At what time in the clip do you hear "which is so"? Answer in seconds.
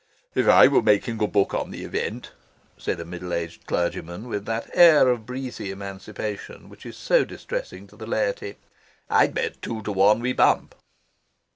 6.69-7.23